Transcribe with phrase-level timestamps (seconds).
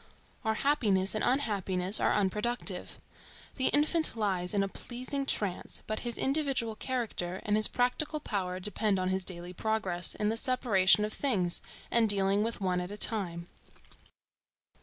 [0.43, 2.97] Our happiness and unhappiness are unproductive.
[3.57, 8.59] The infant lies in a pleasing trance, but his individual character and his practical power
[8.59, 11.61] depend on his daily progress in the separation of things,
[11.91, 13.45] and dealing with one at a time.